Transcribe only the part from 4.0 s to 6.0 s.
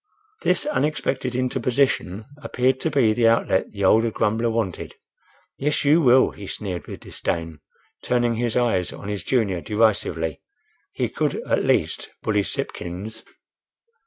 grumbler wanted. "Yes,